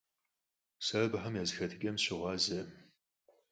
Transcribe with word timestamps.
Сэ 0.85 0.95
абыхэм 1.05 1.33
я 1.41 1.43
зэхэтыкӀэм 1.49 1.95
сыщыгъуазэкъым. 1.97 2.69